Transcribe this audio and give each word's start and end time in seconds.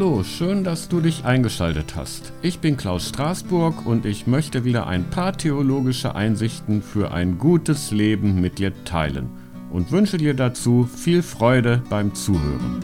Hallo, 0.00 0.24
schön, 0.24 0.64
dass 0.64 0.88
du 0.88 1.02
dich 1.02 1.26
eingeschaltet 1.26 1.94
hast. 1.94 2.32
Ich 2.40 2.60
bin 2.60 2.78
Klaus 2.78 3.10
Straßburg 3.10 3.84
und 3.84 4.06
ich 4.06 4.26
möchte 4.26 4.64
wieder 4.64 4.86
ein 4.86 5.10
paar 5.10 5.36
theologische 5.36 6.14
Einsichten 6.14 6.80
für 6.80 7.12
ein 7.12 7.36
gutes 7.36 7.90
Leben 7.90 8.40
mit 8.40 8.58
dir 8.58 8.72
teilen 8.86 9.28
und 9.70 9.92
wünsche 9.92 10.16
dir 10.16 10.32
dazu 10.32 10.88
viel 10.90 11.22
Freude 11.22 11.82
beim 11.90 12.14
Zuhören. 12.14 12.80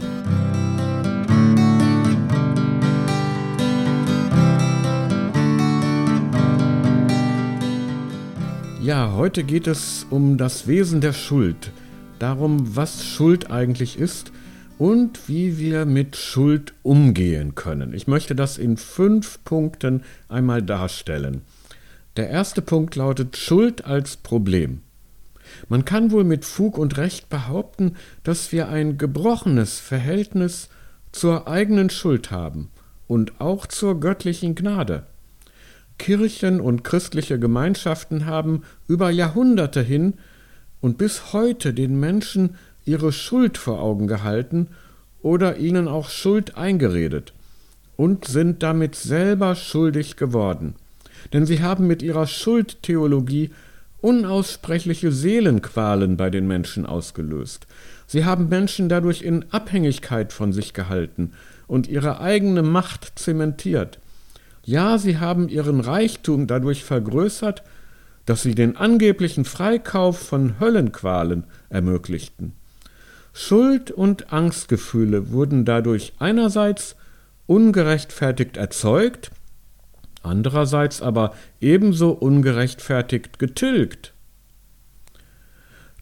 Ja, 8.79 9.13
heute 9.13 9.43
geht 9.43 9.65
es 9.65 10.05
um 10.11 10.37
das 10.37 10.67
Wesen 10.67 11.01
der 11.01 11.13
Schuld, 11.13 11.71
darum, 12.19 12.75
was 12.75 13.03
Schuld 13.03 13.49
eigentlich 13.49 13.97
ist 13.97 14.31
und 14.77 15.27
wie 15.27 15.57
wir 15.57 15.85
mit 15.85 16.15
Schuld 16.15 16.73
umgehen 16.83 17.55
können. 17.55 17.93
Ich 17.93 18.07
möchte 18.07 18.35
das 18.35 18.57
in 18.57 18.77
fünf 18.77 19.43
Punkten 19.43 20.03
einmal 20.29 20.61
darstellen. 20.61 21.41
Der 22.15 22.29
erste 22.29 22.61
Punkt 22.61 22.95
lautet 22.95 23.37
Schuld 23.37 23.85
als 23.85 24.17
Problem. 24.17 24.81
Man 25.69 25.85
kann 25.85 26.11
wohl 26.11 26.23
mit 26.23 26.45
Fug 26.45 26.77
und 26.77 26.97
Recht 26.97 27.29
behaupten, 27.29 27.95
dass 28.23 28.51
wir 28.51 28.69
ein 28.69 28.97
gebrochenes 28.97 29.79
Verhältnis 29.79 30.69
zur 31.11 31.47
eigenen 31.47 31.89
Schuld 31.89 32.31
haben 32.31 32.69
und 33.07 33.39
auch 33.39 33.65
zur 33.65 33.99
göttlichen 33.99 34.55
Gnade. 34.55 35.05
Kirchen 35.97 36.61
und 36.61 36.83
christliche 36.83 37.39
Gemeinschaften 37.39 38.25
haben 38.25 38.63
über 38.87 39.09
Jahrhunderte 39.09 39.81
hin 39.81 40.15
und 40.79 40.97
bis 40.97 41.33
heute 41.33 41.73
den 41.73 41.99
Menschen 41.99 42.55
ihre 42.87 43.11
Schuld 43.11 43.57
vor 43.57 43.81
Augen 43.81 44.07
gehalten 44.07 44.67
oder 45.21 45.57
ihnen 45.57 45.87
auch 45.87 46.09
Schuld 46.09 46.57
eingeredet 46.57 47.33
und 47.95 48.25
sind 48.25 48.63
damit 48.63 48.95
selber 48.95 49.55
schuldig 49.55 50.15
geworden. 50.15 50.75
Denn 51.33 51.45
sie 51.45 51.61
haben 51.61 51.87
mit 51.87 52.01
ihrer 52.01 52.27
Schuldtheologie 52.27 53.51
unaussprechliche 54.01 55.11
Seelenqualen 55.11 56.17
bei 56.17 56.29
den 56.29 56.47
Menschen 56.47 56.85
ausgelöst. 56.85 57.67
Sie 58.05 58.23
haben 58.23 58.47
Menschen 58.47 58.87
dadurch 58.87 59.21
in 59.21 59.45
Abhängigkeit 59.51 60.31
von 60.31 60.53
sich 60.53 60.73
gehalten 60.73 61.33
und 61.67 61.87
ihre 61.87 62.21
eigene 62.21 62.61
Macht 62.61 63.19
zementiert. 63.19 63.99
Ja, 64.63 64.97
sie 64.97 65.17
haben 65.17 65.49
ihren 65.49 65.79
Reichtum 65.79 66.47
dadurch 66.47 66.83
vergrößert, 66.83 67.63
dass 68.25 68.43
sie 68.43 68.55
den 68.55 68.77
angeblichen 68.77 69.45
Freikauf 69.45 70.19
von 70.19 70.59
Höllenqualen 70.59 71.45
ermöglichten. 71.69 72.53
Schuld 73.39 73.91
und 73.91 74.33
Angstgefühle 74.33 75.29
wurden 75.31 75.63
dadurch 75.63 76.13
einerseits 76.17 76.95
ungerechtfertigt 77.45 78.57
erzeugt, 78.57 79.29
andererseits 80.23 81.03
aber 81.03 81.35
ebenso 81.61 82.13
ungerechtfertigt 82.13 83.37
getilgt. 83.37 84.13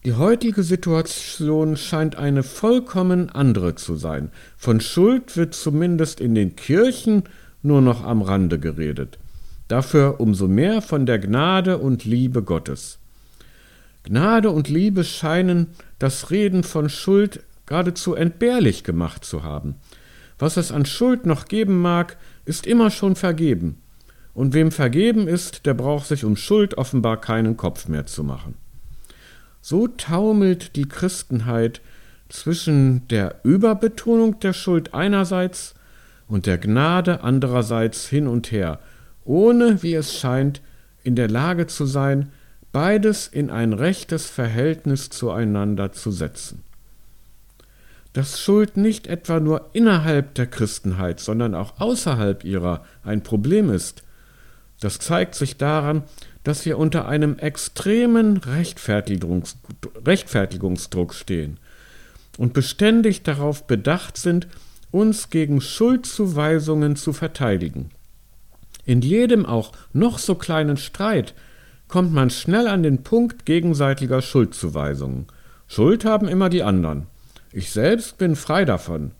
Die 0.06 0.14
heutige 0.14 0.62
Situation 0.62 1.76
scheint 1.76 2.16
eine 2.16 2.42
vollkommen 2.42 3.28
andere 3.28 3.74
zu 3.74 3.96
sein. 3.96 4.30
Von 4.56 4.80
Schuld 4.80 5.36
wird 5.36 5.54
zumindest 5.54 6.22
in 6.22 6.34
den 6.34 6.56
Kirchen 6.56 7.24
nur 7.62 7.82
noch 7.82 8.02
am 8.02 8.22
Rande 8.22 8.58
geredet. 8.58 9.18
Dafür 9.68 10.20
umso 10.20 10.48
mehr 10.48 10.80
von 10.80 11.04
der 11.04 11.18
Gnade 11.18 11.76
und 11.76 12.06
Liebe 12.06 12.42
Gottes. 12.42 12.98
Gnade 14.06 14.50
und 14.50 14.68
Liebe 14.68 15.04
scheinen 15.04 15.68
das 15.98 16.30
Reden 16.30 16.62
von 16.62 16.88
Schuld 16.88 17.42
geradezu 17.66 18.14
entbehrlich 18.14 18.84
gemacht 18.84 19.24
zu 19.24 19.42
haben. 19.42 19.74
Was 20.38 20.56
es 20.56 20.70
an 20.70 20.86
Schuld 20.86 21.26
noch 21.26 21.46
geben 21.46 21.80
mag, 21.80 22.16
ist 22.44 22.66
immer 22.66 22.90
schon 22.90 23.16
vergeben. 23.16 23.82
Und 24.32 24.54
wem 24.54 24.70
vergeben 24.70 25.28
ist, 25.28 25.66
der 25.66 25.74
braucht 25.74 26.06
sich 26.06 26.24
um 26.24 26.36
Schuld 26.36 26.78
offenbar 26.78 27.20
keinen 27.20 27.56
Kopf 27.56 27.88
mehr 27.88 28.06
zu 28.06 28.22
machen. 28.22 28.54
So 29.60 29.88
taumelt 29.88 30.76
die 30.76 30.88
Christenheit 30.88 31.80
zwischen 32.28 33.08
der 33.08 33.40
Überbetonung 33.42 34.38
der 34.40 34.52
Schuld 34.52 34.94
einerseits 34.94 35.74
und 36.28 36.46
der 36.46 36.58
Gnade 36.58 37.22
andererseits 37.22 38.06
hin 38.06 38.28
und 38.28 38.52
her, 38.52 38.78
ohne, 39.24 39.82
wie 39.82 39.94
es 39.94 40.16
scheint, 40.16 40.60
in 41.02 41.16
der 41.16 41.28
Lage 41.28 41.66
zu 41.66 41.86
sein, 41.86 42.30
beides 42.76 43.26
in 43.26 43.48
ein 43.48 43.72
rechtes 43.72 44.26
Verhältnis 44.26 45.08
zueinander 45.08 45.92
zu 45.92 46.10
setzen. 46.10 46.62
Dass 48.12 48.38
Schuld 48.38 48.76
nicht 48.76 49.06
etwa 49.06 49.40
nur 49.40 49.70
innerhalb 49.72 50.34
der 50.34 50.46
Christenheit, 50.46 51.18
sondern 51.18 51.54
auch 51.54 51.80
außerhalb 51.80 52.44
ihrer 52.44 52.84
ein 53.02 53.22
Problem 53.22 53.70
ist, 53.70 54.02
das 54.78 54.98
zeigt 54.98 55.36
sich 55.36 55.56
daran, 55.56 56.02
dass 56.44 56.66
wir 56.66 56.76
unter 56.76 57.08
einem 57.08 57.38
extremen 57.38 58.36
Rechtfertigungs 58.36 59.56
Rechtfertigungsdruck 60.04 61.14
stehen 61.14 61.58
und 62.36 62.52
beständig 62.52 63.22
darauf 63.22 63.66
bedacht 63.66 64.18
sind, 64.18 64.48
uns 64.90 65.30
gegen 65.30 65.62
Schuldzuweisungen 65.62 66.94
zu 66.94 67.14
verteidigen. 67.14 67.88
In 68.84 69.00
jedem 69.00 69.46
auch 69.46 69.72
noch 69.94 70.18
so 70.18 70.34
kleinen 70.34 70.76
Streit 70.76 71.32
kommt 71.88 72.12
man 72.12 72.30
schnell 72.30 72.66
an 72.68 72.82
den 72.82 73.02
Punkt 73.02 73.46
gegenseitiger 73.46 74.22
Schuldzuweisungen. 74.22 75.26
Schuld 75.68 76.04
haben 76.04 76.28
immer 76.28 76.48
die 76.48 76.62
anderen. 76.62 77.06
Ich 77.52 77.70
selbst 77.70 78.18
bin 78.18 78.36
frei 78.36 78.64
davon. 78.64 79.12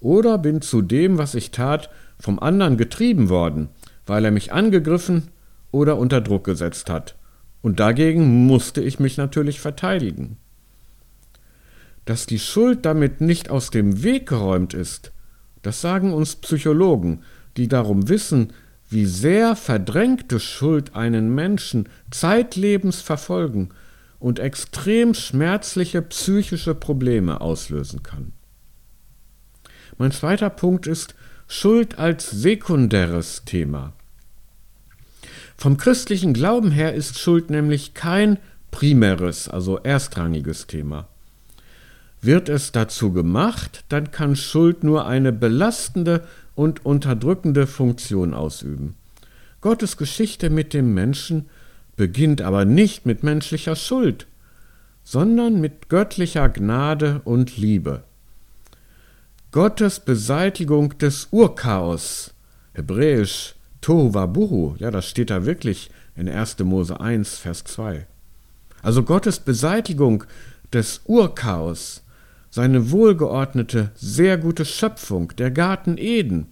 Oder 0.00 0.38
bin 0.38 0.60
zu 0.60 0.82
dem, 0.82 1.18
was 1.18 1.34
ich 1.34 1.50
tat, 1.50 1.90
vom 2.20 2.38
anderen 2.38 2.76
getrieben 2.76 3.28
worden, 3.28 3.68
weil 4.06 4.24
er 4.24 4.30
mich 4.30 4.52
angegriffen 4.52 5.28
oder 5.70 5.96
unter 5.96 6.20
Druck 6.20 6.44
gesetzt 6.44 6.90
hat. 6.90 7.16
Und 7.62 7.80
dagegen 7.80 8.46
musste 8.46 8.80
ich 8.80 9.00
mich 9.00 9.16
natürlich 9.16 9.60
verteidigen. 9.60 10.36
Dass 12.04 12.26
die 12.26 12.38
Schuld 12.38 12.84
damit 12.86 13.20
nicht 13.20 13.50
aus 13.50 13.70
dem 13.70 14.02
Weg 14.02 14.28
geräumt 14.28 14.74
ist, 14.74 15.12
das 15.62 15.80
sagen 15.80 16.12
uns 16.12 16.36
Psychologen, 16.36 17.22
die 17.56 17.68
darum 17.68 18.08
wissen, 18.08 18.52
wie 18.88 19.06
sehr 19.06 19.54
verdrängte 19.56 20.40
Schuld 20.40 20.94
einen 20.96 21.34
Menschen 21.34 21.88
zeitlebens 22.10 23.00
verfolgen 23.00 23.70
und 24.18 24.38
extrem 24.38 25.14
schmerzliche 25.14 26.02
psychische 26.02 26.74
Probleme 26.74 27.40
auslösen 27.40 28.02
kann. 28.02 28.32
Mein 29.98 30.12
zweiter 30.12 30.50
Punkt 30.50 30.86
ist 30.86 31.14
Schuld 31.48 31.98
als 31.98 32.30
sekundäres 32.30 33.42
Thema. 33.44 33.92
Vom 35.56 35.76
christlichen 35.76 36.34
Glauben 36.34 36.70
her 36.70 36.94
ist 36.94 37.18
Schuld 37.18 37.50
nämlich 37.50 37.94
kein 37.94 38.38
primäres, 38.70 39.48
also 39.48 39.78
erstrangiges 39.78 40.66
Thema. 40.66 41.08
Wird 42.20 42.48
es 42.48 42.72
dazu 42.72 43.12
gemacht, 43.12 43.84
dann 43.88 44.10
kann 44.10 44.36
Schuld 44.36 44.84
nur 44.84 45.06
eine 45.06 45.32
belastende 45.32 46.26
und 46.58 46.84
unterdrückende 46.84 47.68
Funktion 47.68 48.34
ausüben. 48.34 48.96
Gottes 49.60 49.96
Geschichte 49.96 50.50
mit 50.50 50.74
dem 50.74 50.92
Menschen 50.92 51.48
beginnt 51.94 52.42
aber 52.42 52.64
nicht 52.64 53.06
mit 53.06 53.22
menschlicher 53.22 53.76
Schuld, 53.76 54.26
sondern 55.04 55.60
mit 55.60 55.88
göttlicher 55.88 56.48
Gnade 56.48 57.20
und 57.24 57.56
Liebe. 57.56 58.02
Gottes 59.52 60.00
Beseitigung 60.00 60.98
des 60.98 61.28
Urchaos, 61.30 62.34
hebräisch 62.74 63.54
Tohu 63.80 64.12
Wabuhu, 64.12 64.74
ja, 64.78 64.90
das 64.90 65.08
steht 65.08 65.30
da 65.30 65.46
wirklich 65.46 65.92
in 66.16 66.28
1. 66.28 66.58
Mose 66.64 66.98
1, 66.98 67.38
Vers 67.38 67.62
2. 67.62 68.04
Also 68.82 69.04
Gottes 69.04 69.38
Beseitigung 69.38 70.24
des 70.72 71.02
Urchaos, 71.04 72.02
seine 72.50 72.90
wohlgeordnete, 72.90 73.92
sehr 73.94 74.38
gute 74.38 74.64
Schöpfung, 74.64 75.32
der 75.36 75.50
Garten 75.50 75.96
Eden, 75.98 76.46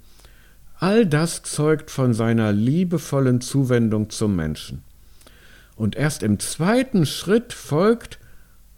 all 0.78 1.06
das 1.06 1.42
zeugt 1.42 1.90
von 1.90 2.14
seiner 2.14 2.52
liebevollen 2.52 3.40
Zuwendung 3.40 4.10
zum 4.10 4.36
Menschen. 4.36 4.82
Und 5.74 5.96
erst 5.96 6.22
im 6.22 6.38
zweiten 6.38 7.06
Schritt 7.06 7.52
folgt, 7.52 8.18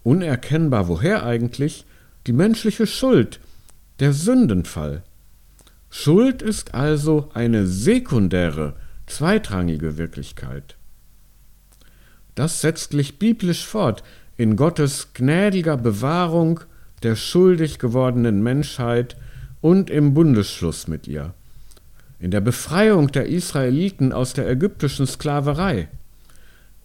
unerkennbar 0.03 0.87
woher 0.87 1.25
eigentlich, 1.25 1.85
die 2.27 2.33
menschliche 2.33 2.87
Schuld, 2.87 3.39
der 3.99 4.13
Sündenfall. 4.13 5.03
Schuld 5.89 6.41
ist 6.41 6.73
also 6.73 7.29
eine 7.33 7.65
sekundäre, 7.67 8.75
zweitrangige 9.07 9.97
Wirklichkeit. 9.97 10.75
Das 12.35 12.61
setzt 12.61 12.91
sich 12.91 13.19
biblisch 13.19 13.65
fort 13.65 14.03
in 14.37 14.55
Gottes 14.55 15.09
gnädiger 15.13 15.75
Bewahrung 15.75 16.61
der 17.03 17.15
schuldig 17.15 17.79
gewordenen 17.79 18.41
Menschheit 18.41 19.17
und 19.61 19.89
im 19.89 20.13
Bundesschluss 20.13 20.87
mit 20.87 21.07
ihr, 21.07 21.33
in 22.19 22.31
der 22.31 22.41
Befreiung 22.41 23.11
der 23.11 23.27
Israeliten 23.27 24.11
aus 24.11 24.33
der 24.33 24.49
ägyptischen 24.49 25.07
Sklaverei 25.07 25.87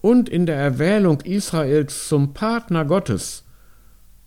und 0.01 0.29
in 0.29 0.45
der 0.45 0.55
Erwählung 0.55 1.21
Israels 1.21 2.07
zum 2.07 2.33
Partner 2.33 2.85
Gottes, 2.85 3.43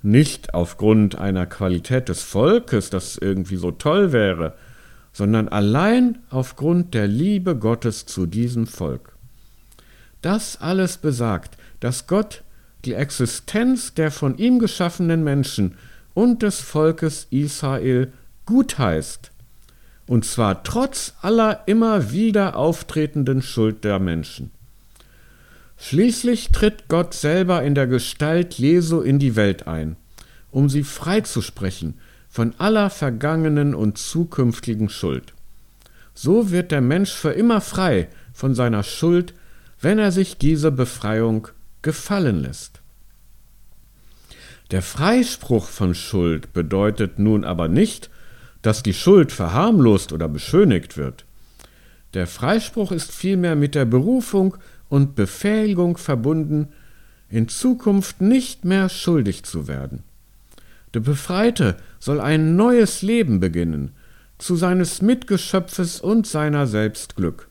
nicht 0.02 0.54
aufgrund 0.54 1.16
einer 1.16 1.46
Qualität 1.46 2.08
des 2.08 2.22
Volkes, 2.22 2.90
das 2.90 3.16
irgendwie 3.16 3.56
so 3.56 3.70
toll 3.70 4.12
wäre, 4.12 4.54
sondern 5.12 5.48
allein 5.48 6.18
aufgrund 6.30 6.94
der 6.94 7.08
Liebe 7.08 7.56
Gottes 7.56 8.06
zu 8.06 8.26
diesem 8.26 8.66
Volk. 8.66 9.16
Das 10.22 10.60
alles 10.60 10.98
besagt, 10.98 11.56
dass 11.80 12.06
Gott 12.06 12.42
die 12.84 12.94
Existenz 12.94 13.94
der 13.94 14.10
von 14.10 14.36
ihm 14.38 14.58
geschaffenen 14.58 15.24
Menschen 15.24 15.76
und 16.14 16.42
des 16.42 16.60
Volkes 16.60 17.26
Israel 17.30 18.12
gutheißt, 18.46 19.30
und 20.08 20.24
zwar 20.24 20.64
trotz 20.64 21.14
aller 21.20 21.62
immer 21.66 22.10
wieder 22.10 22.56
auftretenden 22.56 23.42
Schuld 23.42 23.84
der 23.84 23.98
Menschen. 23.98 24.50
Schließlich 25.76 26.50
tritt 26.50 26.88
Gott 26.88 27.14
selber 27.14 27.62
in 27.62 27.74
der 27.74 27.86
Gestalt 27.86 28.54
Jesu 28.54 29.00
in 29.00 29.20
die 29.20 29.36
Welt 29.36 29.68
ein, 29.68 29.96
um 30.50 30.68
sie 30.68 30.82
freizusprechen 30.82 31.94
von 32.28 32.54
aller 32.58 32.90
vergangenen 32.90 33.74
und 33.74 33.98
zukünftigen 33.98 34.88
Schuld. 34.88 35.34
So 36.14 36.50
wird 36.50 36.72
der 36.72 36.80
Mensch 36.80 37.12
für 37.12 37.30
immer 37.30 37.60
frei 37.60 38.08
von 38.32 38.54
seiner 38.54 38.82
Schuld, 38.82 39.34
wenn 39.80 39.98
er 39.98 40.10
sich 40.10 40.36
diese 40.36 40.72
Befreiung 40.72 41.48
gefallen 41.82 42.42
lässt. 42.42 42.80
Der 44.70 44.82
Freispruch 44.82 45.68
von 45.68 45.94
Schuld 45.94 46.52
bedeutet 46.52 47.18
nun 47.18 47.44
aber 47.44 47.68
nicht, 47.68 48.10
dass 48.68 48.82
die 48.82 48.92
Schuld 48.92 49.32
verharmlost 49.32 50.12
oder 50.12 50.28
beschönigt 50.28 50.98
wird. 50.98 51.24
Der 52.12 52.26
Freispruch 52.26 52.92
ist 52.92 53.12
vielmehr 53.12 53.56
mit 53.56 53.74
der 53.74 53.86
Berufung 53.86 54.58
und 54.90 55.14
Befähigung 55.14 55.96
verbunden, 55.96 56.68
in 57.30 57.48
Zukunft 57.48 58.20
nicht 58.20 58.66
mehr 58.66 58.90
schuldig 58.90 59.44
zu 59.44 59.68
werden. 59.68 60.02
Der 60.92 61.00
Befreite 61.00 61.78
soll 61.98 62.20
ein 62.20 62.56
neues 62.56 63.00
Leben 63.00 63.40
beginnen, 63.40 63.92
zu 64.36 64.54
seines 64.54 65.00
Mitgeschöpfes 65.00 66.02
und 66.02 66.26
seiner 66.26 66.66
selbst 66.66 67.16
Glück. 67.16 67.48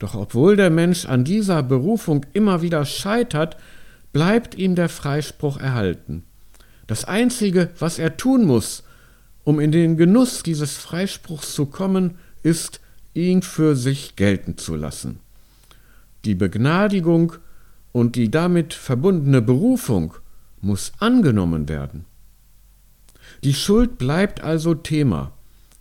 Doch 0.00 0.16
obwohl 0.16 0.56
der 0.56 0.70
Mensch 0.70 1.06
an 1.06 1.22
dieser 1.22 1.62
Berufung 1.62 2.26
immer 2.32 2.62
wieder 2.62 2.84
scheitert, 2.84 3.56
bleibt 4.12 4.56
ihm 4.56 4.74
der 4.74 4.88
Freispruch 4.88 5.60
erhalten. 5.60 6.24
Das 6.88 7.04
Einzige, 7.04 7.70
was 7.78 8.00
er 8.00 8.16
tun 8.16 8.44
muss, 8.44 8.82
um 9.44 9.60
in 9.60 9.72
den 9.72 9.96
Genuss 9.96 10.42
dieses 10.42 10.76
Freispruchs 10.76 11.54
zu 11.54 11.66
kommen, 11.66 12.16
ist, 12.42 12.80
ihn 13.14 13.42
für 13.42 13.76
sich 13.76 14.16
gelten 14.16 14.58
zu 14.58 14.74
lassen. 14.74 15.20
Die 16.24 16.34
Begnadigung 16.34 17.34
und 17.92 18.16
die 18.16 18.30
damit 18.30 18.74
verbundene 18.74 19.42
Berufung 19.42 20.14
muss 20.60 20.92
angenommen 20.98 21.68
werden. 21.68 22.06
Die 23.44 23.54
Schuld 23.54 23.98
bleibt 23.98 24.40
also 24.40 24.74
Thema, 24.74 25.32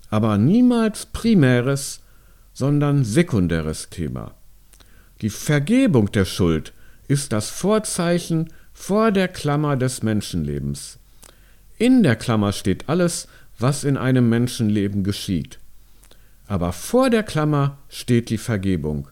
aber 0.10 0.38
niemals 0.38 1.06
primäres, 1.07 2.01
sondern 2.54 3.04
sekundäres 3.04 3.89
Thema. 3.89 4.36
Die 5.21 5.30
Vergebung 5.30 6.12
der 6.12 6.25
Schuld 6.25 6.74
ist 7.07 7.31
das 7.31 7.50
Vorzeichen 7.50 8.51
vor 8.74 9.12
der 9.12 9.27
Klammer 9.27 9.77
des 9.77 10.04
Menschenlebens. 10.04 11.00
In 11.77 12.04
der 12.04 12.15
Klammer 12.15 12.51
steht 12.51 12.89
alles, 12.89 13.27
was 13.58 13.84
in 13.84 13.98
einem 13.98 14.30
Menschenleben 14.30 15.04
geschieht. 15.04 15.60
Aber 16.48 16.74
vor 16.74 17.10
der 17.10 17.24
Klammer 17.24 17.78
steht 17.90 18.30
die 18.30 18.38
Vergebung, 18.38 19.08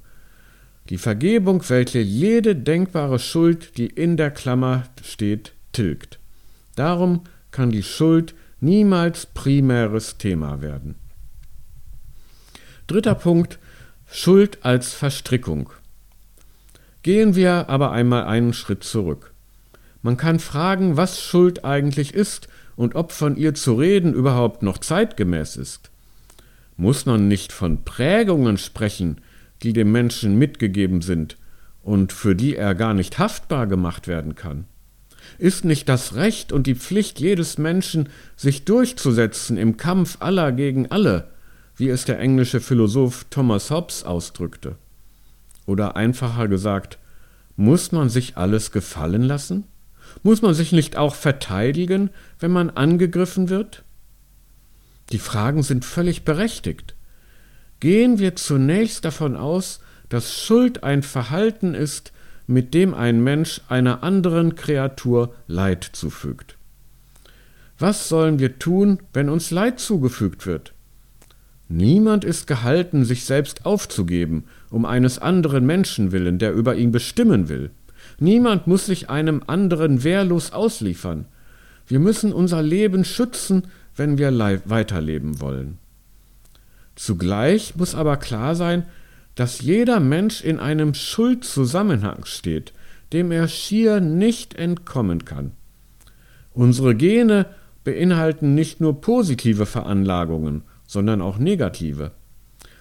die 0.90 0.98
Vergebung, 0.98 1.64
welche 1.70 2.00
jede 2.00 2.56
denkbare 2.56 3.20
Schuld, 3.20 3.78
die 3.78 3.88
in 3.88 4.18
der 4.18 4.32
Klammer 4.32 4.84
steht, 5.04 5.54
tilgt. 5.72 6.20
Darum 6.76 7.22
kann 7.52 7.70
die 7.70 7.84
Schuld 7.84 8.34
niemals 8.60 9.26
primäres 9.26 10.18
Thema 10.18 10.62
werden. 10.62 10.96
Dritter 12.88 13.16
Punkt 13.16 13.60
Schuld 14.06 14.60
als 14.66 14.94
Verstrickung. 14.94 15.70
Gehen 17.04 17.36
wir 17.36 17.70
aber 17.70 17.92
einmal 17.92 18.26
einen 18.26 18.52
Schritt 18.54 18.84
zurück. 18.84 19.34
Man 20.02 20.18
kann 20.18 20.40
fragen, 20.40 20.98
was 20.98 21.22
Schuld 21.22 21.64
eigentlich 21.64 22.14
ist 22.14 22.50
und 22.82 22.96
ob 22.96 23.12
von 23.12 23.38
ihr 23.38 23.54
zu 23.54 23.76
reden 23.76 24.12
überhaupt 24.12 24.64
noch 24.64 24.80
zeitgemäß 24.80 25.56
ist. 25.56 25.92
Muss 26.78 27.06
man 27.06 27.28
nicht 27.28 27.54
von 27.54 27.86
Prägungen 27.86 28.58
sprechen, 28.58 29.22
die 29.62 29.72
dem 29.72 29.92
Menschen 29.92 30.40
mitgegeben 30.40 31.04
sind 31.04 31.38
und 31.84 32.12
für 32.12 32.36
die 32.36 32.56
er 32.56 32.74
gar 32.74 32.96
nicht 32.96 33.20
haftbar 33.20 33.68
gemacht 33.68 34.08
werden 34.08 34.34
kann? 34.34 34.66
Ist 35.38 35.64
nicht 35.64 35.90
das 35.90 36.16
Recht 36.16 36.52
und 36.52 36.66
die 36.66 36.74
Pflicht 36.74 37.20
jedes 37.20 37.60
Menschen, 37.60 38.10
sich 38.36 38.66
durchzusetzen 38.66 39.58
im 39.58 39.78
Kampf 39.78 40.18
aller 40.20 40.52
gegen 40.52 40.90
alle, 40.90 41.30
wie 41.76 41.90
es 41.90 42.06
der 42.06 42.18
englische 42.18 42.62
Philosoph 42.62 43.28
Thomas 43.30 43.70
Hobbes 43.70 44.04
ausdrückte? 44.06 44.76
Oder 45.68 45.96
einfacher 45.96 46.48
gesagt, 46.48 46.98
muss 47.56 47.92
man 47.92 48.10
sich 48.10 48.38
alles 48.38 48.72
gefallen 48.72 49.22
lassen? 49.22 49.66
Muss 50.24 50.42
man 50.42 50.54
sich 50.54 50.72
nicht 50.72 50.98
auch 50.98 51.16
verteidigen, 51.16 52.10
wenn 52.40 52.52
man 52.52 52.70
angegriffen 52.70 53.50
wird? 53.50 53.84
Die 55.12 55.20
Fragen 55.20 55.64
sind 55.64 55.86
völlig 55.86 56.24
berechtigt 56.24 56.96
gehen 57.82 58.20
wir 58.20 58.38
zunächst 58.38 59.04
davon 59.04 59.36
aus, 59.36 59.82
dass 60.08 60.40
Schuld 60.40 60.86
ein 60.86 61.04
Verhalten 61.04 61.74
ist, 61.74 62.14
mit 62.48 62.74
dem 62.74 62.94
ein 62.94 63.22
Mensch 63.22 63.62
einer 63.68 64.04
anderen 64.04 64.56
Kreatur 64.56 65.34
Leid 65.48 65.90
zufügt. 65.92 66.56
Was 67.78 68.08
sollen 68.08 68.40
wir 68.40 68.60
tun, 68.60 69.00
wenn 69.14 69.30
uns 69.30 69.52
Leid 69.52 69.80
zugefügt 69.80 70.46
wird? 70.46 70.74
Niemand 71.68 72.24
ist 72.24 72.48
gehalten, 72.48 73.06
sich 73.06 73.26
selbst 73.26 73.66
aufzugeben, 73.66 74.44
um 74.70 74.86
eines 74.86 75.20
anderen 75.20 75.66
Menschen 75.66 76.12
willen, 76.12 76.38
der 76.38 76.54
über 76.54 76.76
ihn 76.76 76.92
bestimmen 76.92 77.50
will. 77.50 77.72
Niemand 78.20 78.68
muss 78.68 78.86
sich 78.86 79.10
einem 79.10 79.44
anderen 79.48 80.04
wehrlos 80.04 80.54
ausliefern. 80.54 81.26
Wir 81.88 82.00
müssen 82.00 82.34
unser 82.34 82.62
Leben 82.62 83.04
schützen, 83.04 83.68
wenn 83.96 84.18
wir 84.18 84.32
weiterleben 84.66 85.42
wollen. 85.42 85.78
Zugleich 86.96 87.76
muss 87.76 87.96
aber 87.96 88.18
klar 88.18 88.56
sein, 88.56 88.86
dass 89.36 89.62
jeder 89.62 90.00
Mensch 90.00 90.44
in 90.44 90.60
einem 90.60 90.94
Schuldzusammenhang 90.94 92.26
steht, 92.26 92.74
dem 93.14 93.32
er 93.32 93.48
schier 93.48 94.00
nicht 94.00 94.56
entkommen 94.56 95.26
kann. 95.26 95.52
Unsere 96.54 96.96
Gene 96.96 97.48
beinhalten 97.84 98.54
nicht 98.56 98.82
nur 98.82 99.02
positive 99.02 99.66
Veranlagungen, 99.66 100.64
sondern 100.86 101.22
auch 101.22 101.38
negative. 101.38 102.12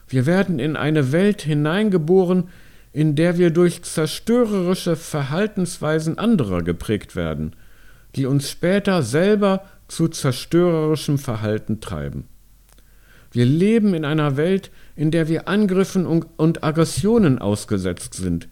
Wir 0.08 0.26
werden 0.26 0.58
in 0.58 0.76
eine 0.76 1.12
Welt 1.12 1.42
hineingeboren, 1.42 2.49
in 2.92 3.14
der 3.14 3.38
wir 3.38 3.50
durch 3.50 3.82
zerstörerische 3.82 4.97
Verhaltensweisen 4.97 6.18
anderer 6.18 6.62
geprägt 6.62 7.14
werden, 7.14 7.54
die 8.16 8.26
uns 8.26 8.50
später 8.50 9.02
selber 9.02 9.64
zu 9.87 10.09
zerstörerischem 10.09 11.18
Verhalten 11.18 11.80
treiben. 11.80 12.25
Wir 13.32 13.47
leben 13.47 13.94
in 13.94 14.04
einer 14.04 14.37
Welt, 14.37 14.70
in 14.97 15.11
der 15.12 15.28
wir 15.28 15.47
Angriffen 15.47 16.04
und 16.04 16.64
Aggressionen 16.64 17.38
ausgesetzt 17.38 18.14
sind, 18.14 18.49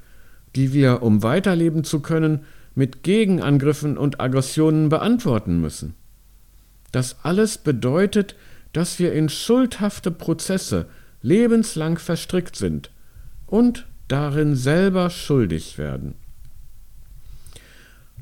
die 0.55 0.73
wir, 0.73 1.03
um 1.03 1.23
weiterleben 1.23 1.83
zu 1.83 2.01
können, 2.01 2.45
mit 2.75 3.03
Gegenangriffen 3.03 3.99
und 3.99 4.21
Aggressionen 4.21 4.89
beantworten 4.89 5.61
müssen. 5.61 5.95
Das 6.93 7.17
alles 7.25 7.59
bedeutet, 7.59 8.37
dass 8.73 9.01
wir 9.01 9.13
in 9.13 9.29
schuldhafte 9.29 10.13
Prozesse 10.13 10.87
lebenslang 11.21 11.99
verstrickt 11.99 12.55
sind 12.55 12.93
und 13.47 13.87
darin 14.09 14.57
selber 14.57 15.11
schuldig 15.11 15.79
werden. 15.79 16.15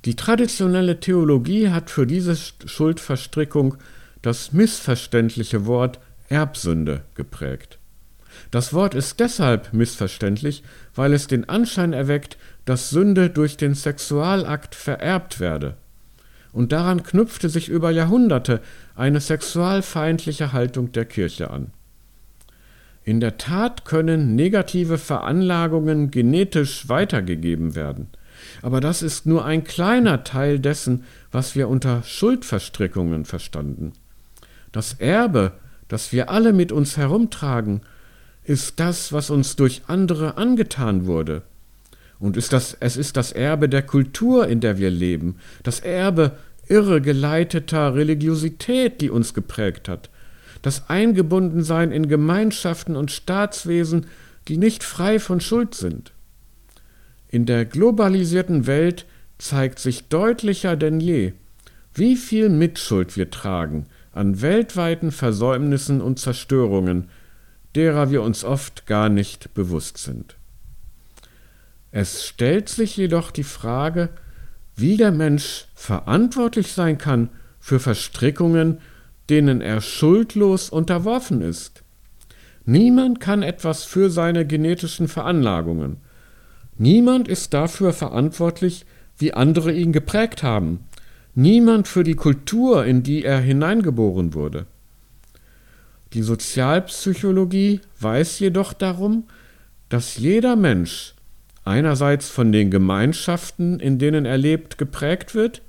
Die 0.05 0.15
traditionelle 0.15 1.01
Theologie 1.01 1.71
hat 1.71 1.91
für 1.91 2.07
diese 2.07 2.37
Schuldverstrickung 2.37 3.77
das 4.23 4.53
missverständliche 4.53 5.67
Wort 5.67 5.99
Erbsünde 6.29 7.03
geprägt. 7.15 7.79
Das 8.51 8.73
Wort 8.73 8.95
ist 8.95 9.19
deshalb 9.21 9.73
missverständlich, 9.73 10.63
weil 10.95 11.13
es 11.13 11.27
den 11.27 11.49
Anschein 11.49 11.93
erweckt, 11.93 12.37
dass 12.65 12.91
Sünde 12.91 13.31
durch 13.31 13.57
den 13.57 13.75
Sexualakt 13.75 14.75
vererbt 14.75 15.41
werde. 15.41 15.77
Und 16.53 16.73
daran 16.73 17.03
knüpfte 17.03 17.49
sich 17.49 17.69
über 17.69 17.91
Jahrhunderte 17.91 18.61
eine 18.95 19.21
sexualfeindliche 19.21 20.53
Haltung 20.53 20.93
der 20.93 21.05
Kirche 21.05 21.51
an. 21.51 21.73
In 23.07 23.21
der 23.21 23.39
Tat 23.39 23.87
können 23.87 24.35
negative 24.35 24.99
Veranlagungen 24.99 26.11
genetisch 26.11 26.91
weitergegeben 26.91 27.75
werden, 27.75 28.09
aber 28.61 28.83
das 28.83 29.01
ist 29.01 29.25
nur 29.25 29.47
ein 29.47 29.65
kleiner 29.65 30.25
Teil 30.25 30.59
dessen, 30.59 31.05
was 31.33 31.57
wir 31.57 31.69
unter 31.69 32.03
Schuldverstrickungen 32.03 33.25
verstanden. 33.25 33.95
Das 34.73 34.93
Erbe 34.93 35.53
das 35.89 36.13
wir 36.13 36.31
alle 36.31 36.53
mit 36.53 36.73
uns 36.73 36.97
herumtragen, 36.97 37.81
ist 38.45 38.81
das, 38.81 39.13
was 39.13 39.31
uns 39.31 39.57
durch 39.57 39.83
andere 39.87 40.37
angetan 40.37 41.07
wurde. 41.07 41.43
Und 42.19 42.37
ist 42.37 42.53
das, 42.53 42.77
es 42.81 42.97
ist 42.97 43.17
das 43.17 43.33
Erbe 43.33 43.69
der 43.69 43.83
Kultur, 43.83 44.49
in 44.49 44.61
der 44.61 44.79
wir 44.79 44.91
leben, 44.91 45.37
das 45.63 45.81
Erbe 45.81 46.39
irregeleiteter 46.69 47.95
Religiosität, 47.95 49.01
die 49.01 49.11
uns 49.11 49.35
geprägt 49.35 49.89
hat. 49.89 50.11
Das 50.63 50.89
Eingebundensein 50.89 51.93
in 51.93 52.09
Gemeinschaften 52.09 52.97
und 52.97 53.11
Staatswesen, 53.11 54.07
die 54.49 54.57
nicht 54.57 54.85
frei 54.85 55.19
von 55.19 55.41
Schuld 55.41 55.75
sind. 55.75 56.13
In 57.29 57.47
der 57.47 57.65
globalisierten 57.65 58.67
Welt 58.67 59.07
zeigt 59.39 59.79
sich 59.79 60.09
deutlicher 60.09 60.77
denn 60.77 61.01
je, 61.01 61.33
wie 61.95 62.17
viel 62.17 62.49
Mitschuld 62.49 63.17
wir 63.17 63.31
tragen 63.31 63.87
an 64.13 64.41
weltweiten 64.41 65.13
Versäumnissen 65.13 66.01
und 66.01 66.19
Zerstörungen, 66.19 67.11
derer 67.75 68.11
wir 68.11 68.23
uns 68.23 68.45
oft 68.45 68.87
gar 68.87 69.11
nicht 69.11 69.53
bewusst 69.53 69.99
sind. 69.99 70.37
Es 71.91 72.25
stellt 72.25 72.71
sich 72.71 72.97
jedoch 72.97 73.31
die 73.31 73.45
Frage, 73.45 74.09
wie 74.75 74.97
der 74.97 75.13
Mensch 75.13 75.67
verantwortlich 75.75 76.73
sein 76.73 76.97
kann 76.97 77.29
für 77.61 77.81
Verstrickungen, 77.81 78.79
denen 79.31 79.61
er 79.61 79.81
schuldlos 79.81 80.71
unterworfen 80.71 81.43
ist. 81.43 81.83
Niemand 82.65 83.21
kann 83.21 83.43
etwas 83.43 83.85
für 83.85 84.11
seine 84.11 84.47
genetischen 84.47 85.09
Veranlagungen. 85.09 85.99
Niemand 86.79 87.29
ist 87.29 87.55
dafür 87.55 87.93
verantwortlich, 87.93 88.85
wie 89.19 89.33
andere 89.33 89.73
ihn 89.73 89.93
geprägt 89.93 90.43
haben. 90.43 90.81
Niemand 91.35 91.89
für 91.89 92.03
die 92.03 92.15
Kultur, 92.15 92.85
in 92.85 93.03
die 93.03 93.25
er 93.25 93.41
hineingeboren 93.41 94.35
wurde. 94.35 94.67
Die 96.13 96.23
Sozialpsychologie 96.23 97.81
weiß 98.01 98.39
jedoch 98.41 98.73
darum, 98.73 99.25
dass 99.89 100.17
jeder 100.17 100.57
Mensch 100.57 101.15
einerseits 101.65 102.29
von 102.29 102.53
den 102.53 102.71
Gemeinschaften, 102.71 103.81
in 103.81 103.99
denen 103.99 104.25
er 104.25 104.39
lebt, 104.39 104.79
geprägt 104.79 105.35
wird, 105.35 105.63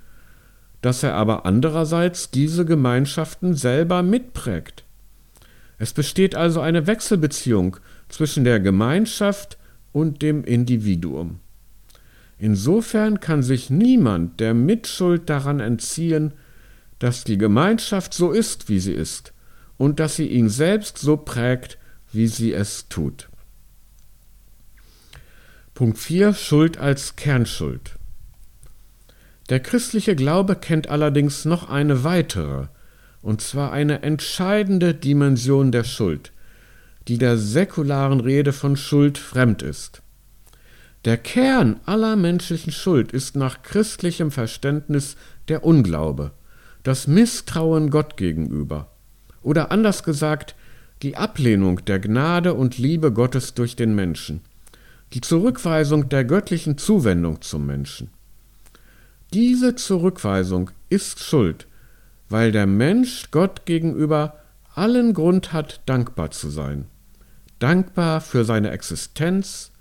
dass 0.88 1.03
er 1.03 1.15
aber 1.15 1.46
andererseits 1.46 2.32
diese 2.32 2.63
Gemeinschaften 2.63 3.56
selber 3.56 4.03
mitprägt. 4.03 4.86
Es 5.77 5.91
besteht 5.91 6.34
also 6.34 6.62
eine 6.62 6.88
Wechselbeziehung 6.88 7.75
zwischen 8.08 8.46
der 8.46 8.62
Gemeinschaft 8.62 9.58
und 9.91 10.22
dem 10.22 10.46
Individuum. 10.46 11.41
Insofern 12.39 13.20
kann 13.20 13.44
sich 13.44 13.70
niemand 13.70 14.39
der 14.39 14.53
Mitschuld 14.53 15.29
daran 15.29 15.60
entziehen, 15.60 16.32
dass 17.00 17.25
die 17.25 17.38
Gemeinschaft 17.38 18.13
so 18.13 18.32
ist, 18.32 18.70
wie 18.70 18.79
sie 18.79 18.94
ist, 18.94 19.34
und 19.75 20.00
dass 20.00 20.15
sie 20.15 20.27
ihn 20.27 20.48
selbst 20.48 21.00
so 21.00 21.17
prägt, 21.17 21.77
wie 22.13 22.27
sie 22.27 22.53
es 22.53 22.88
tut. 22.88 23.27
Punkt 25.74 25.98
4 25.98 26.34
Schuld 26.34 26.77
als 26.77 27.17
Kernschuld. 27.17 27.97
Der 29.50 29.62
christliche 29.62 30.16
Glaube 30.16 30.56
kennt 30.56 30.89
allerdings 30.89 31.46
noch 31.46 31.70
eine 31.70 32.04
weitere, 32.04 32.68
und 33.22 33.42
zwar 33.42 33.72
eine 33.72 34.04
entscheidende 34.04 34.94
Dimension 34.94 35.72
der 35.72 35.86
Schuld, 35.86 36.34
die 37.08 37.18
der 37.18 37.38
säkularen 37.38 38.20
Rede 38.20 38.51
von 38.51 38.75
Schuld 38.75 39.18
fremd 39.18 39.62
ist. 39.62 40.01
Der 41.06 41.18
Kern 41.18 41.80
aller 41.86 42.18
menschlichen 42.18 42.74
Schuld 42.74 43.13
ist 43.13 43.38
nach 43.38 43.62
christlichem 43.62 44.32
Verständnis 44.32 45.16
der 45.48 45.63
Unglaube, 45.63 46.32
das 46.84 47.08
Misstrauen 47.08 47.89
Gott 47.89 48.18
gegenüber, 48.18 48.92
oder 49.42 49.72
anders 49.72 50.04
gesagt, 50.04 50.56
die 51.04 51.16
Ablehnung 51.16 51.86
der 51.86 52.00
Gnade 52.00 52.54
und 52.54 52.77
Liebe 52.77 53.13
Gottes 53.13 53.54
durch 53.54 53.77
den 53.77 53.96
Menschen, 53.96 54.42
die 55.13 55.22
Zurückweisung 55.22 56.10
der 56.10 56.25
göttlichen 56.25 56.77
Zuwendung 56.77 57.42
zum 57.42 57.66
Menschen. 57.66 58.10
Diese 59.38 59.75
Zurückweisung 59.75 60.72
ist 60.89 61.20
Schuld, 61.20 61.67
weil 62.27 62.51
der 62.51 62.65
Mensch 62.65 63.29
Gott 63.29 63.67
gegenüber 63.67 64.39
allen 64.74 65.13
Grund 65.13 65.53
hat, 65.53 65.82
dankbar 65.86 66.32
zu 66.32 66.50
sein. 66.50 66.86
Dankbar 67.60 68.20
für 68.22 68.46
seine 68.46 68.72
Existenz, 68.72 69.72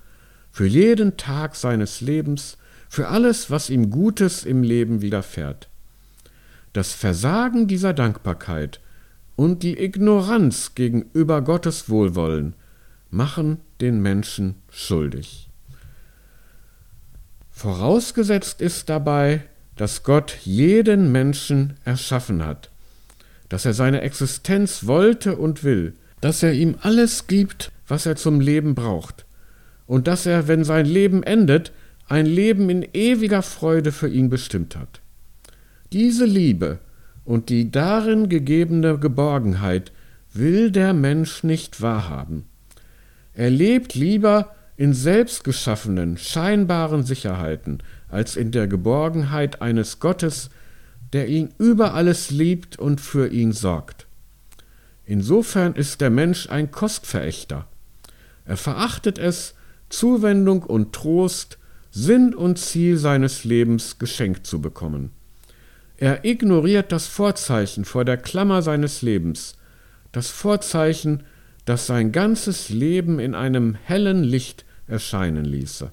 für 0.53 0.67
jeden 0.67 1.17
Tag 1.17 1.57
seines 1.57 2.03
Lebens, 2.03 2.59
für 2.91 3.09
alles, 3.09 3.51
was 3.51 3.71
ihm 3.71 3.89
Gutes 3.89 4.45
im 4.45 4.63
Leben 4.63 5.01
widerfährt. 5.01 5.71
Das 6.75 6.93
Versagen 6.93 7.67
dieser 7.67 7.95
Dankbarkeit 7.95 8.83
und 9.37 9.63
die 9.63 9.83
Ignoranz 9.83 10.75
gegenüber 10.75 11.41
Gottes 11.41 11.89
Wohlwollen 11.89 12.57
machen 13.09 13.63
den 13.81 14.03
Menschen 14.03 14.57
schuldig. 14.69 15.46
Vorausgesetzt 17.57 18.61
ist 18.61 18.91
dabei, 18.91 19.41
dass 19.77 20.03
Gott 20.03 20.37
jeden 20.45 21.11
Menschen 21.11 21.73
erschaffen 21.87 22.45
hat, 22.45 22.69
dass 23.49 23.65
er 23.65 23.73
seine 23.73 24.03
Existenz 24.03 24.87
wollte 24.87 25.39
und 25.39 25.65
will, 25.65 25.95
dass 26.21 26.43
er 26.43 26.53
ihm 26.53 26.75
alles 26.83 27.29
gibt, 27.29 27.73
was 27.89 28.05
er 28.05 28.17
zum 28.17 28.41
Leben 28.41 28.75
braucht, 28.75 29.25
und 29.87 30.07
dass 30.07 30.27
er, 30.27 30.49
wenn 30.49 30.65
sein 30.65 30.85
Leben 30.85 31.23
endet, 31.23 31.73
ein 32.09 32.27
Leben 32.27 32.69
in 32.69 32.87
ewiger 32.93 33.41
Freude 33.41 33.91
für 33.91 34.09
ihn 34.09 34.29
bestimmt 34.29 34.77
hat. 34.77 35.01
Diese 35.95 36.27
Liebe 36.27 36.79
und 37.25 37.49
die 37.49 37.71
darin 37.71 38.29
gegebene 38.29 38.99
Geborgenheit 38.99 39.93
will 40.35 40.71
der 40.71 40.93
Mensch 40.93 41.43
nicht 41.43 41.81
wahrhaben. 41.81 42.45
Er 43.33 43.49
lebt 43.49 43.95
lieber 43.95 44.56
in 44.77 44.93
selbstgeschaffenen, 44.93 46.19
scheinbaren 46.19 47.03
Sicherheiten, 47.03 47.83
als 48.09 48.37
in 48.37 48.51
der 48.51 48.69
Geborgenheit 48.69 49.63
eines 49.63 50.01
Gottes, 50.01 50.51
der 51.13 51.29
ihn 51.29 51.55
über 51.59 51.95
alles 51.95 52.31
liebt 52.31 52.79
und 52.79 53.01
für 53.01 53.29
ihn 53.29 53.53
sorgt. 53.53 54.07
Insofern 55.05 55.75
ist 55.75 56.01
der 56.01 56.11
Mensch 56.11 56.51
ein 56.51 56.71
Kostverächter. 56.71 57.67
Er 58.45 58.57
verachtet 58.57 59.19
es, 59.19 59.55
Zuwendung 59.89 60.63
und 60.63 60.93
Trost, 60.93 61.59
Sinn 61.91 62.35
und 62.35 62.59
Ziel 62.59 62.99
seines 62.99 63.45
Lebens 63.45 63.99
geschenkt 63.99 64.47
zu 64.47 64.61
bekommen. 64.61 65.13
Er 65.97 66.25
ignoriert 66.27 66.93
das 66.93 67.07
Vorzeichen 67.07 67.87
vor 67.87 68.05
der 68.05 68.19
Klammer 68.19 68.61
seines 68.61 69.01
Lebens, 69.01 69.57
das 70.13 70.29
Vorzeichen, 70.29 71.23
das 71.65 71.87
sein 71.87 72.13
ganzes 72.13 72.69
Leben 72.69 73.19
in 73.19 73.35
einem 73.35 73.75
hellen 73.75 74.23
Licht 74.23 74.66
erscheinen 74.87 75.45
ließe. 75.45 75.91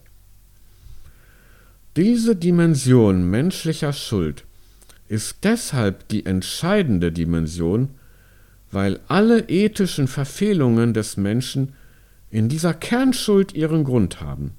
Diese 1.95 2.35
Dimension 2.35 3.29
menschlicher 3.29 3.93
Schuld 3.93 4.45
ist 5.07 5.37
deshalb 5.43 6.07
die 6.07 6.25
entscheidende 6.25 7.11
Dimension, 7.11 7.89
weil 8.71 8.99
alle 9.07 9.47
ethischen 9.49 10.07
Verfehlungen 10.07 10.93
des 10.93 11.17
Menschen 11.17 11.73
in 12.31 12.49
dieser 12.49 12.73
Kernschuld 12.73 13.53
ihren 13.53 13.83
Grund 13.83 14.21
haben. 14.21 14.53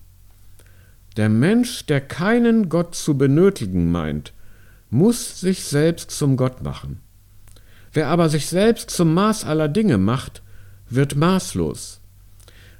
Der 1.16 1.28
Mensch, 1.28 1.86
der 1.86 2.00
keinen 2.00 2.68
Gott 2.68 2.94
zu 2.94 3.18
benötigen 3.18 3.90
meint, 3.90 4.32
muss 4.90 5.40
sich 5.40 5.64
selbst 5.64 6.12
zum 6.12 6.36
Gott 6.36 6.62
machen. 6.62 7.00
Wer 7.92 8.08
aber 8.08 8.28
sich 8.28 8.46
selbst 8.46 8.90
zum 8.90 9.12
Maß 9.14 9.44
aller 9.44 9.68
Dinge 9.68 9.98
macht, 9.98 10.42
wird 10.88 11.16
maßlos. 11.16 12.00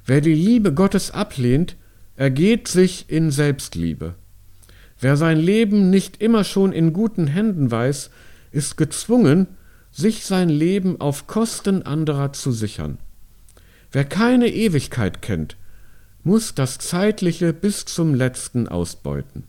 Wer 0.05 0.21
die 0.21 0.35
Liebe 0.35 0.73
Gottes 0.73 1.11
ablehnt, 1.11 1.75
ergeht 2.15 2.67
sich 2.67 3.09
in 3.09 3.31
Selbstliebe. 3.31 4.15
Wer 4.99 5.17
sein 5.17 5.37
Leben 5.37 5.89
nicht 5.89 6.21
immer 6.21 6.43
schon 6.43 6.71
in 6.71 6.93
guten 6.93 7.27
Händen 7.27 7.71
weiß, 7.71 8.11
ist 8.51 8.77
gezwungen, 8.77 9.47
sich 9.91 10.25
sein 10.25 10.49
Leben 10.49 11.01
auf 11.01 11.25
Kosten 11.27 11.81
anderer 11.81 12.33
zu 12.33 12.51
sichern. 12.51 12.99
Wer 13.91 14.05
keine 14.05 14.47
Ewigkeit 14.47 15.21
kennt, 15.21 15.57
muss 16.23 16.53
das 16.53 16.77
Zeitliche 16.77 17.53
bis 17.53 17.85
zum 17.85 18.13
letzten 18.13 18.67
ausbeuten. 18.67 19.43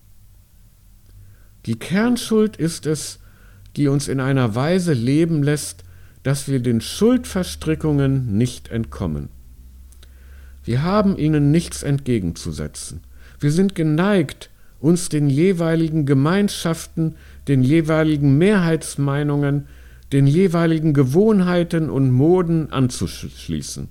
Die 1.66 1.78
Kernschuld 1.78 2.56
ist 2.56 2.86
es, 2.86 3.18
die 3.76 3.88
uns 3.88 4.08
in 4.08 4.20
einer 4.20 4.54
Weise 4.54 4.92
leben 4.92 5.42
lässt, 5.42 5.84
dass 6.22 6.48
wir 6.48 6.60
den 6.60 6.80
Schuldverstrickungen 6.80 8.36
nicht 8.36 8.68
entkommen. 8.68 9.28
Wir 10.66 10.82
haben 10.82 11.16
ihnen 11.16 11.50
nichts 11.52 11.84
entgegenzusetzen. 11.84 13.00
Wir 13.38 13.52
sind 13.52 13.76
geneigt, 13.76 14.50
uns 14.80 15.08
den 15.08 15.30
jeweiligen 15.30 16.06
Gemeinschaften, 16.06 17.14
den 17.46 17.62
jeweiligen 17.62 18.36
Mehrheitsmeinungen, 18.36 19.68
den 20.12 20.26
jeweiligen 20.26 20.92
Gewohnheiten 20.92 21.88
und 21.88 22.10
Moden 22.10 22.72
anzuschließen. 22.72 23.86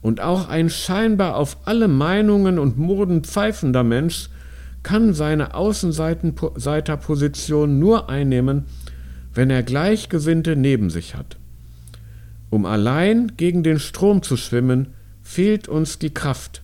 Und 0.00 0.20
auch 0.20 0.48
ein 0.48 0.70
scheinbar 0.70 1.34
auf 1.34 1.56
alle 1.64 1.88
Meinungen 1.88 2.60
und 2.60 2.78
Moden 2.78 3.24
pfeifender 3.24 3.82
Mensch 3.82 4.28
kann 4.84 5.12
seine 5.12 5.54
Außenseiterposition 5.54 7.80
nur 7.80 8.08
einnehmen, 8.08 8.66
wenn 9.34 9.50
er 9.50 9.64
Gleichgesinnte 9.64 10.54
neben 10.54 10.90
sich 10.90 11.16
hat. 11.16 11.36
Um 12.48 12.64
allein 12.64 13.32
gegen 13.36 13.64
den 13.64 13.80
Strom 13.80 14.22
zu 14.22 14.36
schwimmen, 14.36 14.94
fehlt 15.34 15.66
uns 15.66 15.98
die 15.98 16.14
Kraft, 16.14 16.62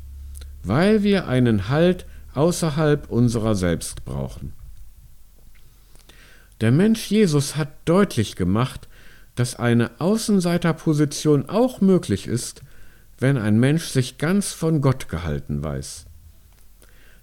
weil 0.63 1.03
wir 1.03 1.27
einen 1.27 1.69
Halt 1.69 2.07
außerhalb 2.35 3.11
unserer 3.11 3.57
selbst 3.57 4.05
brauchen. 4.05 4.53
Der 6.61 6.71
Mensch 6.71 7.11
Jesus 7.11 7.57
hat 7.57 7.71
deutlich 7.85 8.37
gemacht, 8.37 8.87
dass 9.35 9.57
eine 9.57 9.91
Außenseiterposition 9.99 11.49
auch 11.49 11.81
möglich 11.81 12.29
ist, 12.29 12.63
wenn 13.19 13.39
ein 13.39 13.59
Mensch 13.59 13.87
sich 13.87 14.19
ganz 14.19 14.53
von 14.53 14.81
Gott 14.81 15.09
gehalten 15.09 15.65
weiß. 15.65 16.07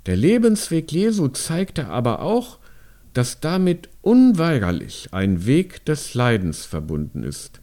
Der 0.06 0.18
Lebensweg 0.18 0.92
Jesu 0.92 1.30
zeigte 1.30 1.88
aber 1.88 2.24
auch, 2.24 2.60
dass 3.14 3.40
damit 3.40 3.88
unweigerlich 4.02 5.10
ein 5.14 5.46
Weg 5.46 5.86
des 5.86 6.14
Leidens 6.14 6.66
verbunden 6.66 7.24
ist. 7.24 7.62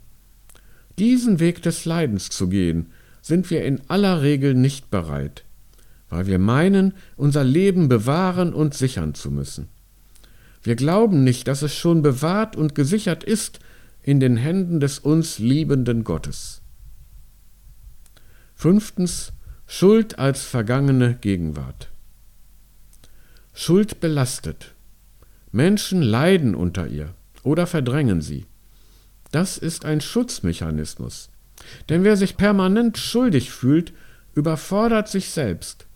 Diesen 0.99 1.39
Weg 1.39 1.61
des 1.61 1.85
Leidens 1.85 2.31
zu 2.31 2.49
gehen, 2.49 2.87
sind 3.25 3.49
wir 3.49 3.65
in 3.65 3.81
aller 3.89 4.21
Regel 4.21 4.53
nicht 4.53 4.91
bereit, 4.91 5.45
weil 6.11 6.27
wir 6.27 6.39
meinen, 6.39 6.93
unser 7.17 7.43
Leben 7.43 7.89
bewahren 7.89 8.53
und 8.53 8.75
sichern 8.75 9.15
zu 9.15 9.31
müssen. 9.31 9.69
Wir 10.63 10.77
glauben 10.77 11.25
nicht, 11.25 11.49
dass 11.49 11.63
es 11.63 11.75
schon 11.75 12.03
bewahrt 12.03 12.55
und 12.55 12.75
gesichert 12.75 13.25
ist 13.25 13.61
in 14.03 14.21
den 14.21 14.37
Händen 14.37 14.79
des 14.79 14.99
uns 14.99 15.39
liebenden 15.39 16.05
Gottes. 16.05 16.61
Fünftens 18.55 19.33
Schuld 19.67 20.19
als 20.19 20.45
vergangene 20.45 21.15
Gegenwart. 21.15 21.91
Schuld 23.55 24.01
belastet. 24.01 24.75
Menschen 25.51 26.03
leiden 26.03 26.55
unter 26.55 26.89
ihr 26.89 27.15
oder 27.43 27.67
verdrängen 27.67 28.21
sie. 28.21 28.45
Das 29.31 29.57
ist 29.57 29.87
ein 29.87 30.03
Schutzmechanismus. 30.03 31.31
Denn 31.89 32.05
wer 32.05 32.17
sich 32.17 32.37
permanent 32.37 32.99
schuldig 32.99 33.51
fühlt, 33.51 33.93
überfordert 34.35 35.09
sich 35.09 35.31
selbst. 35.31 35.87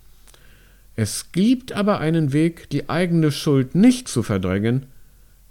Es 0.96 1.30
gibt 1.32 1.72
aber 1.72 2.00
einen 2.00 2.32
Weg, 2.32 2.68
die 2.70 2.88
eigene 2.88 3.30
Schuld 3.30 3.74
nicht 3.74 4.08
zu 4.08 4.22
verdrängen 4.22 4.86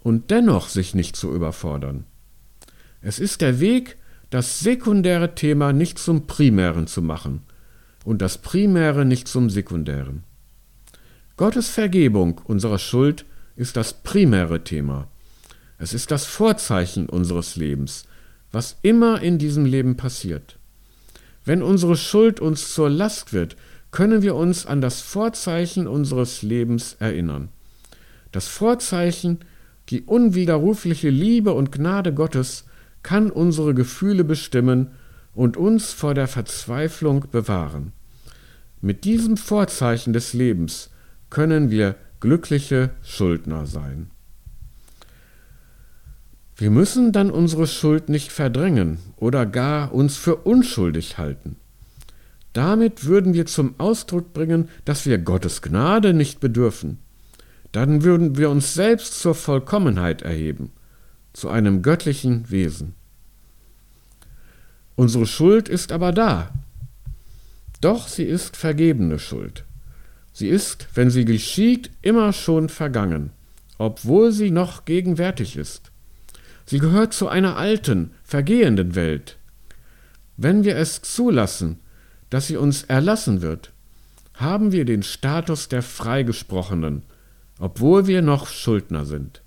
und 0.04 0.30
dennoch 0.32 0.70
sich 0.70 0.94
nicht 0.94 1.16
zu 1.16 1.34
überfordern. 1.34 2.04
Es 3.02 3.20
ist 3.20 3.42
der 3.42 3.60
Weg, 3.60 3.98
das 4.30 4.60
sekundäre 4.60 5.36
Thema 5.36 5.72
nicht 5.72 6.00
zum 6.00 6.28
primären 6.28 6.88
zu 6.88 7.02
machen 7.02 7.42
und 8.04 8.22
das 8.22 8.38
primäre 8.38 9.06
nicht 9.06 9.28
zum 9.28 9.50
sekundären. 9.50 10.24
Gottes 11.38 11.70
Vergebung 11.70 12.42
unserer 12.46 12.80
Schuld 12.80 13.26
ist 13.56 13.78
das 13.78 13.94
primäre 13.94 14.64
Thema. 14.64 15.08
Es 15.78 15.94
ist 15.94 16.12
das 16.12 16.26
Vorzeichen 16.26 17.08
unseres 17.08 17.56
Lebens, 17.56 18.06
was 18.52 18.78
immer 18.82 19.22
in 19.22 19.38
diesem 19.38 19.66
Leben 19.66 19.98
passiert. 19.98 20.58
Wenn 21.46 21.62
unsere 21.62 21.96
Schuld 21.96 22.40
uns 22.40 22.74
zur 22.74 22.90
Last 22.90 23.34
wird, 23.34 23.56
können 23.92 24.22
wir 24.22 24.36
uns 24.36 24.66
an 24.66 24.82
das 24.82 25.02
Vorzeichen 25.02 25.88
unseres 25.88 26.42
Lebens 26.42 26.98
erinnern. 27.00 27.50
Das 28.32 28.48
Vorzeichen, 28.48 29.40
die 29.90 30.02
unwiderrufliche 30.02 31.10
Liebe 31.10 31.54
und 31.54 31.72
Gnade 31.72 32.14
Gottes, 32.14 32.66
kann 33.04 33.32
unsere 33.32 33.74
Gefühle 33.74 34.24
bestimmen 34.24 34.92
und 35.34 35.56
uns 35.56 35.94
vor 35.94 36.14
der 36.14 36.28
Verzweiflung 36.28 37.26
bewahren. 37.32 37.94
Mit 38.82 39.06
diesem 39.06 39.38
Vorzeichen 39.38 40.14
des 40.14 40.34
Lebens 40.34 40.90
können 41.30 41.72
wir 41.72 41.96
glückliche 42.20 42.90
Schuldner 43.04 43.66
sein. 43.66 44.12
Wir 46.60 46.72
müssen 46.72 47.12
dann 47.12 47.30
unsere 47.30 47.68
Schuld 47.68 48.10
nicht 48.10 48.32
verdrängen 48.32 48.98
oder 49.16 49.46
gar 49.46 49.94
uns 49.94 50.18
für 50.18 50.38
unschuldig 50.38 51.20
halten. 51.20 51.56
Damit 52.52 53.06
würden 53.06 53.36
wir 53.36 53.46
zum 53.46 53.76
Ausdruck 53.80 54.34
bringen, 54.34 54.70
dass 54.84 55.06
wir 55.06 55.20
Gottes 55.20 55.62
Gnade 55.62 56.16
nicht 56.16 56.40
bedürfen. 56.40 56.98
Dann 57.72 58.04
würden 58.04 58.38
wir 58.38 58.50
uns 58.50 58.74
selbst 58.74 59.20
zur 59.20 59.36
Vollkommenheit 59.36 60.24
erheben, 60.24 60.72
zu 61.32 61.48
einem 61.48 61.84
göttlichen 61.84 62.50
Wesen. 62.50 62.96
Unsere 64.96 65.28
Schuld 65.28 65.70
ist 65.70 65.92
aber 65.92 66.12
da. 66.12 66.52
Doch 67.82 68.08
sie 68.08 68.24
ist 68.24 68.58
vergebene 68.58 69.20
Schuld. 69.20 69.64
Sie 70.34 70.48
ist, 70.48 70.88
wenn 70.96 71.12
sie 71.12 71.26
geschieht, 71.26 71.92
immer 72.02 72.34
schon 72.34 72.70
vergangen, 72.70 73.30
obwohl 73.78 74.32
sie 74.32 74.50
noch 74.50 74.86
gegenwärtig 74.86 75.56
ist. 75.56 75.92
Sie 76.70 76.80
gehört 76.80 77.14
zu 77.14 77.30
einer 77.30 77.56
alten, 77.56 78.12
vergehenden 78.24 78.94
Welt. 78.94 79.38
Wenn 80.36 80.66
wir 80.66 80.76
es 80.76 81.02
zulassen, 81.02 81.80
dass 82.30 82.48
sie 82.48 82.58
uns 82.58 82.84
erlassen 82.84 83.42
wird, 83.42 83.72
haben 84.34 84.74
wir 84.74 84.84
den 84.84 85.02
Status 85.02 85.70
der 85.70 85.82
Freigesprochenen, 85.82 87.04
obwohl 87.58 88.06
wir 88.06 88.22
noch 88.22 88.48
Schuldner 88.48 89.06
sind. 89.06 89.42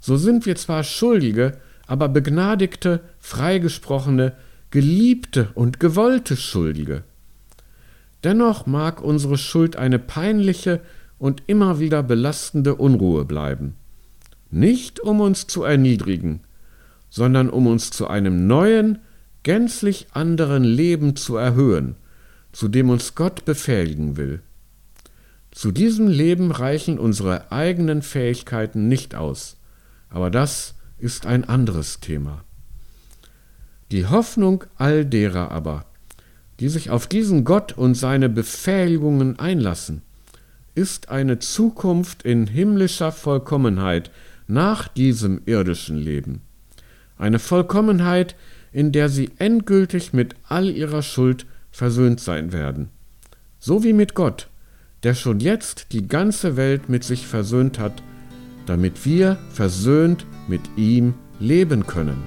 So 0.00 0.16
sind 0.16 0.44
wir 0.44 0.56
zwar 0.56 0.82
Schuldige, 0.82 1.58
aber 1.86 2.08
begnadigte, 2.08 3.00
freigesprochene, 3.20 4.32
geliebte 4.72 5.50
und 5.54 5.78
gewollte 5.78 6.36
Schuldige. 6.36 7.04
Dennoch 8.24 8.66
mag 8.66 9.00
unsere 9.00 9.38
Schuld 9.38 9.76
eine 9.76 10.00
peinliche 10.00 10.80
und 11.20 11.44
immer 11.46 11.78
wieder 11.78 12.02
belastende 12.02 12.74
Unruhe 12.74 13.24
bleiben 13.24 13.76
nicht 14.50 15.00
um 15.00 15.20
uns 15.20 15.46
zu 15.46 15.62
erniedrigen, 15.62 16.40
sondern 17.08 17.50
um 17.50 17.66
uns 17.66 17.90
zu 17.90 18.06
einem 18.08 18.46
neuen, 18.46 18.98
gänzlich 19.42 20.08
anderen 20.12 20.64
Leben 20.64 21.16
zu 21.16 21.36
erhöhen, 21.36 21.96
zu 22.52 22.68
dem 22.68 22.90
uns 22.90 23.14
Gott 23.14 23.44
befähigen 23.44 24.16
will. 24.16 24.40
Zu 25.50 25.72
diesem 25.72 26.08
Leben 26.08 26.52
reichen 26.52 26.98
unsere 26.98 27.50
eigenen 27.50 28.02
Fähigkeiten 28.02 28.88
nicht 28.88 29.14
aus, 29.14 29.56
aber 30.08 30.30
das 30.30 30.74
ist 30.98 31.26
ein 31.26 31.44
anderes 31.44 32.00
Thema. 32.00 32.44
Die 33.90 34.06
Hoffnung 34.06 34.64
all 34.76 35.04
derer 35.04 35.50
aber, 35.50 35.86
die 36.60 36.68
sich 36.68 36.90
auf 36.90 37.06
diesen 37.06 37.44
Gott 37.44 37.72
und 37.72 37.94
seine 37.94 38.28
Befähigungen 38.28 39.38
einlassen, 39.38 40.02
ist 40.74 41.08
eine 41.08 41.40
Zukunft 41.40 42.22
in 42.22 42.46
himmlischer 42.46 43.10
Vollkommenheit, 43.10 44.10
nach 44.50 44.88
diesem 44.88 45.42
irdischen 45.46 45.96
Leben. 45.96 46.42
Eine 47.16 47.38
Vollkommenheit, 47.38 48.36
in 48.72 48.92
der 48.92 49.08
sie 49.08 49.30
endgültig 49.38 50.12
mit 50.12 50.34
all 50.48 50.68
ihrer 50.68 51.02
Schuld 51.02 51.46
versöhnt 51.70 52.20
sein 52.20 52.52
werden. 52.52 52.88
So 53.58 53.84
wie 53.84 53.92
mit 53.92 54.14
Gott, 54.14 54.48
der 55.02 55.14
schon 55.14 55.40
jetzt 55.40 55.92
die 55.92 56.06
ganze 56.06 56.56
Welt 56.56 56.88
mit 56.88 57.04
sich 57.04 57.26
versöhnt 57.26 57.78
hat, 57.78 58.02
damit 58.66 59.04
wir 59.04 59.38
versöhnt 59.52 60.26
mit 60.48 60.62
ihm 60.76 61.14
leben 61.38 61.86
können. 61.86 62.22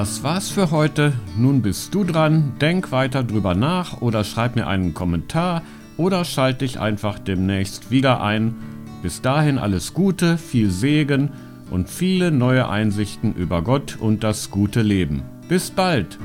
Das 0.00 0.22
war's 0.22 0.48
für 0.48 0.70
heute. 0.70 1.12
Nun 1.36 1.60
bist 1.60 1.94
du 1.94 2.04
dran. 2.04 2.54
Denk 2.58 2.90
weiter 2.90 3.22
drüber 3.22 3.54
nach 3.54 4.00
oder 4.00 4.24
schreib 4.24 4.56
mir 4.56 4.66
einen 4.66 4.94
Kommentar 4.94 5.60
oder 5.98 6.24
schalt 6.24 6.62
dich 6.62 6.80
einfach 6.80 7.18
demnächst 7.18 7.90
wieder 7.90 8.22
ein. 8.22 8.54
Bis 9.02 9.20
dahin 9.20 9.58
alles 9.58 9.92
Gute, 9.92 10.38
viel 10.38 10.70
Segen 10.70 11.28
und 11.70 11.90
viele 11.90 12.30
neue 12.30 12.70
Einsichten 12.70 13.34
über 13.34 13.60
Gott 13.60 13.98
und 14.00 14.24
das 14.24 14.50
gute 14.50 14.80
Leben. 14.80 15.20
Bis 15.50 15.70
bald! 15.70 16.18